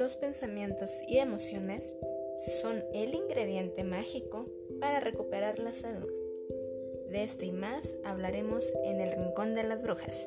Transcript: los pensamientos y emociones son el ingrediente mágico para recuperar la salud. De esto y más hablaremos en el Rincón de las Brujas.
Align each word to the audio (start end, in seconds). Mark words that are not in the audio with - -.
los 0.00 0.16
pensamientos 0.16 1.02
y 1.06 1.18
emociones 1.18 1.94
son 2.62 2.82
el 2.94 3.14
ingrediente 3.14 3.84
mágico 3.84 4.46
para 4.80 4.98
recuperar 4.98 5.58
la 5.58 5.74
salud. 5.74 6.10
De 7.10 7.22
esto 7.22 7.44
y 7.44 7.52
más 7.52 7.82
hablaremos 8.02 8.64
en 8.86 8.98
el 9.02 9.12
Rincón 9.12 9.54
de 9.54 9.62
las 9.62 9.82
Brujas. 9.82 10.26